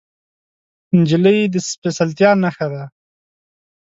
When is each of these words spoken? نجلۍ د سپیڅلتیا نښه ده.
نجلۍ 0.99 1.39
د 1.53 1.55
سپیڅلتیا 1.69 2.31
نښه 2.43 2.67
ده. 2.73 2.83